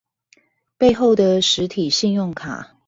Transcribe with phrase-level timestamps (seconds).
[0.79, 2.75] 背後的實體信用卡